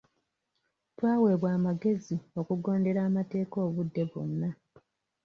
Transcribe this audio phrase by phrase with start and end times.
[0.97, 4.49] Twaweebwa amagezi okugondera amateeka obudde bwonna.